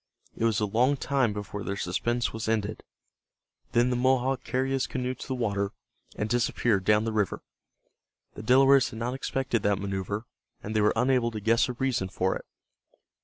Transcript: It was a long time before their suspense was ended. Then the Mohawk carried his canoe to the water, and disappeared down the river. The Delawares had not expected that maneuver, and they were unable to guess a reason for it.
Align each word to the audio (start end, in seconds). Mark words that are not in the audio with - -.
It 0.35 0.45
was 0.45 0.59
a 0.59 0.65
long 0.65 0.97
time 0.97 1.31
before 1.31 1.63
their 1.63 1.77
suspense 1.77 2.33
was 2.33 2.49
ended. 2.49 2.81
Then 3.73 3.91
the 3.91 3.95
Mohawk 3.95 4.43
carried 4.43 4.71
his 4.71 4.87
canoe 4.87 5.13
to 5.13 5.27
the 5.27 5.35
water, 5.35 5.73
and 6.15 6.27
disappeared 6.27 6.85
down 6.85 7.05
the 7.05 7.11
river. 7.11 7.43
The 8.33 8.41
Delawares 8.41 8.89
had 8.89 8.97
not 8.97 9.13
expected 9.13 9.61
that 9.61 9.77
maneuver, 9.77 10.25
and 10.63 10.75
they 10.75 10.81
were 10.81 10.93
unable 10.95 11.29
to 11.29 11.39
guess 11.39 11.69
a 11.69 11.73
reason 11.73 12.09
for 12.09 12.35
it. 12.35 12.45